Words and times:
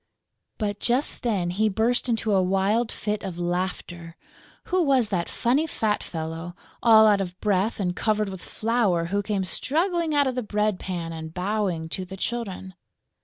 But 0.57 0.79
just 0.79 1.21
then 1.21 1.51
he 1.51 1.69
burst 1.69 2.09
into 2.09 2.33
a 2.33 2.41
wild 2.41 2.91
fit 2.91 3.21
of 3.21 3.37
laughter! 3.37 4.17
Who 4.63 4.81
was 4.81 5.09
that 5.09 5.29
funny 5.29 5.67
fat 5.67 6.01
fellow, 6.01 6.55
all 6.81 7.05
out 7.05 7.21
of 7.21 7.39
breath 7.39 7.79
and 7.79 7.95
covered 7.95 8.29
with 8.29 8.41
flour, 8.41 9.05
who 9.13 9.21
came 9.21 9.43
struggling 9.45 10.15
out 10.15 10.25
of 10.25 10.33
the 10.33 10.41
bread 10.41 10.79
pan 10.79 11.13
and 11.13 11.31
bowing 11.31 11.87
to 11.89 12.03
the 12.03 12.17
children? 12.17 12.73